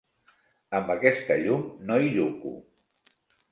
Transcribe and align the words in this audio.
Amb 0.79 0.89
aquesta 0.93 1.37
llum 1.43 1.69
no 1.91 2.01
hi 2.07 2.11
lluco. 2.17 2.57